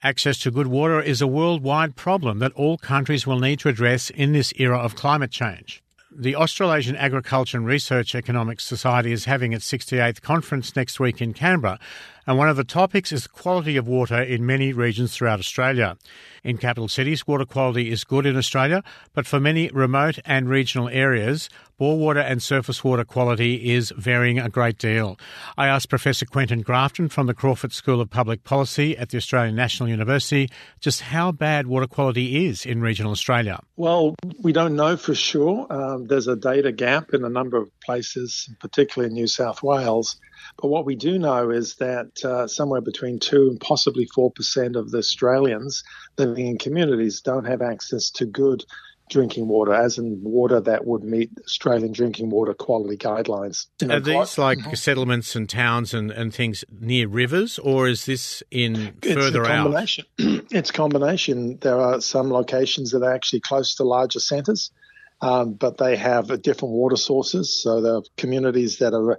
[0.00, 4.10] Access to good water is a worldwide problem that all countries will need to address
[4.10, 5.82] in this era of climate change.
[6.16, 11.32] The Australasian Agriculture and Resource Economics Society is having its 68th conference next week in
[11.34, 11.80] Canberra,
[12.28, 15.96] and one of the topics is the quality of water in many regions throughout Australia.
[16.44, 18.84] In capital cities, water quality is good in Australia,
[19.14, 21.48] but for many remote and regional areas,
[21.78, 25.18] bore water and surface water quality is varying a great deal.
[25.56, 29.56] I asked Professor Quentin Grafton from the Crawford School of Public Policy at the Australian
[29.56, 30.50] National University
[30.80, 33.60] just how bad water quality is in regional Australia.
[33.76, 35.66] Well, we don't know for sure.
[35.70, 40.20] Um, there's a data gap in a number of places, particularly in New South Wales.
[40.60, 44.90] But what we do know is that uh, somewhere between 2 and possibly 4% of
[44.90, 45.84] the Australians
[46.18, 48.62] living in communities don't have access to good
[49.08, 53.68] drinking water, as in water that would meet Australian drinking water quality guidelines.
[53.80, 54.74] You know, Are these like mm-hmm.
[54.74, 59.52] settlements and towns and, and things near rivers, or is this in further it's a
[59.52, 60.04] combination.
[60.20, 60.44] out?
[60.50, 61.58] it's a combination.
[61.62, 64.72] There are some locations that are actually close to larger centres,
[65.20, 67.62] um, but they have different water sources.
[67.62, 69.18] So there are communities that are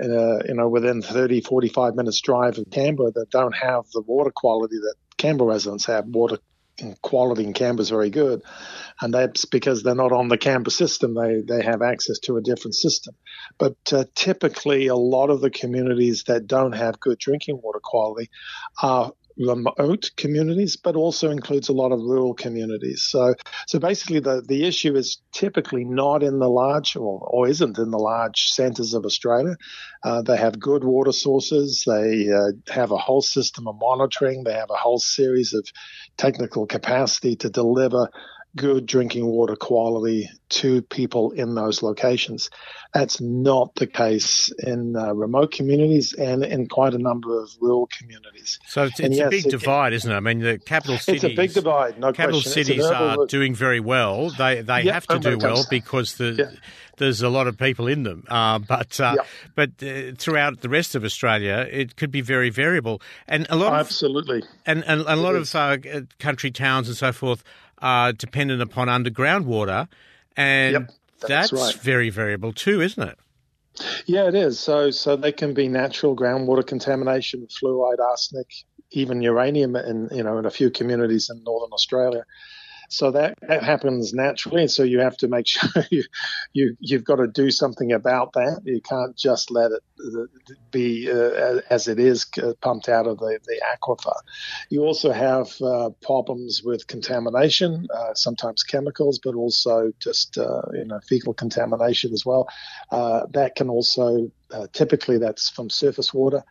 [0.00, 4.32] uh, you know, within 30, 45 minutes drive of Canberra that don't have the water
[4.34, 6.06] quality that Canberra residents have.
[6.06, 6.38] Water
[7.02, 8.42] quality in Canberra is very good,
[9.00, 11.14] and that's because they're not on the Canberra system.
[11.14, 13.14] They they have access to a different system.
[13.58, 18.28] But uh, typically, a lot of the communities that don't have good drinking water quality
[18.82, 23.04] are remote communities, but also includes a lot of rural communities.
[23.04, 23.34] So,
[23.66, 27.90] so basically, the, the issue is typically not in the large, or, or isn't in
[27.90, 29.56] the large centres of Australia.
[30.02, 31.84] Uh, they have good water sources.
[31.86, 34.44] They uh, have a whole system of monitoring.
[34.44, 35.66] They have a whole series of
[36.16, 38.08] technical capacity to deliver
[38.56, 42.50] good drinking water quality to people in those locations.
[42.94, 47.88] That's not the case in uh, remote communities and in quite a number of rural
[47.98, 48.58] communities.
[48.66, 50.14] So it's, it's yes, a big it, divide, isn't it?
[50.14, 51.24] I mean, the capital cities.
[51.24, 51.98] It's a big divide.
[51.98, 52.64] No capital question.
[52.64, 54.30] cities are doing very well.
[54.30, 56.58] They they yep, have to do well because the.
[56.98, 59.26] There's a lot of people in them, uh, but uh, yep.
[59.54, 63.74] but uh, throughout the rest of Australia, it could be very variable, and a lot
[63.74, 65.76] of, absolutely, and, and, and a lot of uh,
[66.18, 67.44] country towns and so forth
[67.80, 69.88] are dependent upon underground water,
[70.36, 71.74] and yep, that's, that's right.
[71.82, 73.18] very variable too, isn't it?
[74.06, 74.58] Yeah, it is.
[74.58, 78.48] So, so they can be natural groundwater contamination, fluoride, arsenic,
[78.90, 82.24] even uranium, in you know, in a few communities in northern Australia.
[82.88, 86.04] So that, that happens naturally, and so you have to make sure you,
[86.52, 88.60] you you've got to do something about that.
[88.64, 90.26] You can't just let it uh,
[90.70, 94.16] be uh, as it is uh, pumped out of the, the aquifer.
[94.70, 100.84] You also have uh, problems with contamination, uh, sometimes chemicals, but also just uh, you
[100.84, 102.48] know fecal contamination as well.
[102.90, 104.30] that can also
[104.72, 106.44] typically that's from surface water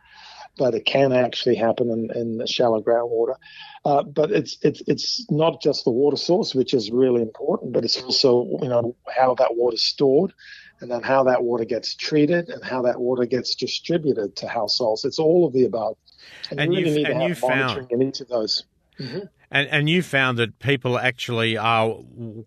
[0.56, 3.36] but it can actually happen in, in shallow groundwater.
[3.84, 7.84] Uh, but it's it's it's not just the water source, which is really important, but
[7.84, 10.32] it's also you know how that water is stored,
[10.80, 15.04] and then how that water gets treated, and how that water gets distributed to households.
[15.04, 15.96] It's all of the above,
[16.50, 18.64] and, and you really need and to have monitoring found, in each of those.
[18.98, 19.26] Mm-hmm.
[19.50, 21.98] And, and you found that people actually are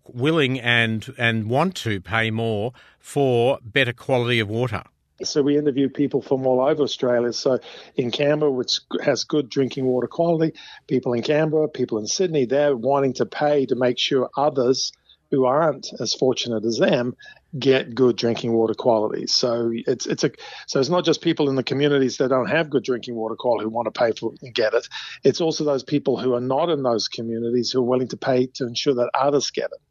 [0.07, 4.83] willing and and want to pay more for better quality of water.
[5.23, 7.33] So we interview people from all over Australia.
[7.33, 7.59] So
[7.95, 10.57] in Canberra, which has good drinking water quality,
[10.87, 14.91] people in Canberra, people in Sydney, they're wanting to pay to make sure others
[15.31, 17.15] who aren't as fortunate as them
[17.57, 19.27] get good drinking water quality.
[19.27, 20.31] So it's it's a
[20.67, 23.63] so it's not just people in the communities that don't have good drinking water quality
[23.63, 24.87] who want to pay for it and get it.
[25.23, 28.47] It's also those people who are not in those communities who are willing to pay
[28.55, 29.81] to ensure that others get it.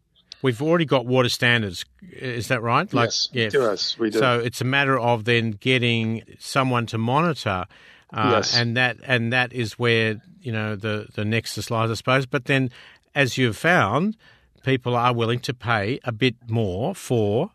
[0.42, 1.84] We've already got water standards.
[2.12, 2.92] Is that right?
[2.92, 3.54] Like, yes, yes.
[3.54, 4.18] Yes, we do.
[4.18, 7.66] So it's a matter of then getting someone to monitor.
[8.12, 8.56] Uh, yes.
[8.56, 12.26] And that and that is where you know the the nexus lies, I suppose.
[12.26, 12.70] But then,
[13.14, 14.16] as you've found,
[14.62, 17.50] people are willing to pay a bit more for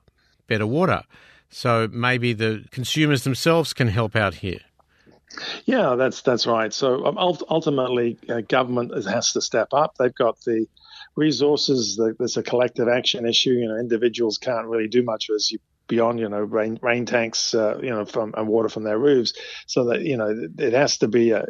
[0.47, 1.03] better water.
[1.49, 4.61] So maybe the consumers themselves can help out here.
[5.66, 6.73] Yeah, that's that's right.
[6.73, 9.96] So um, ultimately, uh, government has to step up.
[9.97, 10.67] They've got the
[11.15, 11.99] resources.
[12.17, 13.51] There's a collective action issue.
[13.51, 17.53] You know, individuals can't really do much as you beyond you know rain rain tanks
[17.53, 19.33] uh, you know from and water from their roofs.
[19.67, 21.45] So that you know it has to be a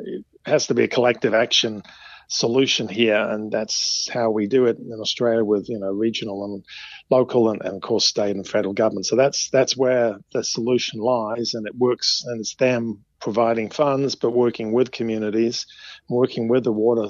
[0.46, 1.84] has to be a collective action
[2.28, 6.66] solution here, and that's how we do it in Australia with you know regional and
[7.10, 9.06] local and, and of course state and federal government.
[9.06, 14.16] So that's that's where the solution lies, and it works, and it's them providing funds,
[14.16, 15.66] but working with communities,
[16.10, 17.08] working with the water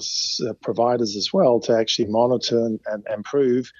[0.48, 3.72] uh, providers as well to actually monitor and, and improve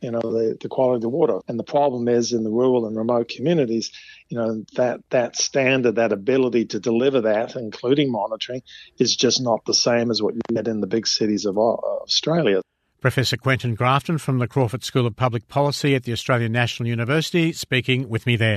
[0.00, 1.38] you know, the, the quality of the water.
[1.46, 3.92] And the problem is in the rural and remote communities,
[4.28, 8.62] you know that that standard, that ability to deliver that, including monitoring,
[8.98, 12.62] is just not the same as what you get in the big cities of Australia.
[13.00, 17.52] Professor Quentin Grafton from the Crawford School of Public Policy at the Australian National University
[17.52, 18.50] speaking with me there.